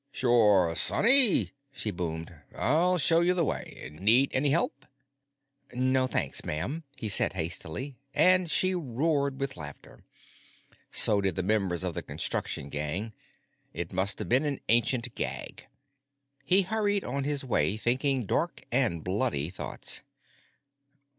"Sure, 0.11 0.75
sonny," 0.75 1.51
she 1.71 1.91
boomed. 1.91 2.33
"I'll 2.55 2.97
show 2.97 3.19
you 3.19 3.35
the 3.35 3.45
way. 3.45 3.87
Need 4.01 4.31
any 4.33 4.49
help?" 4.49 4.87
"No, 5.75 6.07
thanks, 6.07 6.43
ma'am," 6.43 6.83
he 6.95 7.07
said 7.07 7.33
hastily, 7.33 7.97
and 8.11 8.49
she 8.49 8.73
roared 8.73 9.39
with 9.39 9.55
laughter. 9.57 9.99
So 10.91 11.21
did 11.21 11.35
the 11.35 11.43
members 11.43 11.83
of 11.83 11.93
the 11.93 12.01
construction 12.01 12.69
gang; 12.69 13.13
it 13.75 13.93
must 13.93 14.17
have 14.17 14.27
been 14.27 14.43
an 14.45 14.61
ancient 14.69 15.13
gag. 15.13 15.67
He 16.45 16.63
hurried 16.63 17.03
on 17.03 17.23
his 17.23 17.45
way 17.45 17.77
thinking 17.77 18.25
dark 18.25 18.63
and 18.71 19.03
bloody 19.03 19.51
thoughts. 19.51 20.01